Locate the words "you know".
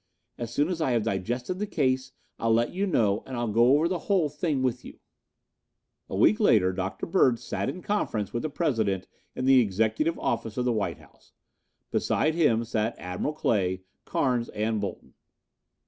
2.73-3.21